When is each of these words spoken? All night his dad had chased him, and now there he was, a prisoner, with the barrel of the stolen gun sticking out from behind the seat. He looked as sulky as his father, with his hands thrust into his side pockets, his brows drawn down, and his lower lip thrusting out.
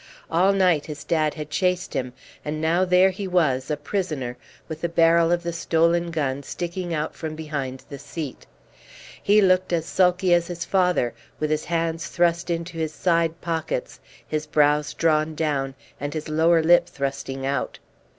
All 0.31 0.51
night 0.51 0.87
his 0.87 1.03
dad 1.03 1.35
had 1.35 1.51
chased 1.51 1.93
him, 1.93 2.13
and 2.43 2.59
now 2.59 2.85
there 2.85 3.11
he 3.11 3.27
was, 3.27 3.69
a 3.69 3.77
prisoner, 3.77 4.35
with 4.67 4.81
the 4.81 4.89
barrel 4.89 5.31
of 5.31 5.43
the 5.43 5.53
stolen 5.53 6.09
gun 6.09 6.41
sticking 6.41 6.91
out 6.91 7.13
from 7.13 7.35
behind 7.35 7.83
the 7.87 7.99
seat. 7.99 8.47
He 9.21 9.43
looked 9.43 9.71
as 9.71 9.85
sulky 9.85 10.33
as 10.33 10.47
his 10.47 10.65
father, 10.65 11.13
with 11.39 11.51
his 11.51 11.65
hands 11.65 12.07
thrust 12.07 12.49
into 12.49 12.79
his 12.79 12.93
side 12.95 13.41
pockets, 13.41 13.99
his 14.27 14.47
brows 14.47 14.95
drawn 14.95 15.35
down, 15.35 15.75
and 15.99 16.15
his 16.15 16.29
lower 16.29 16.63
lip 16.63 16.87
thrusting 16.87 17.45
out. 17.45 17.77